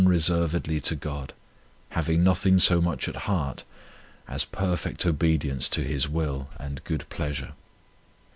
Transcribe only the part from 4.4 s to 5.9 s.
perfect obedience to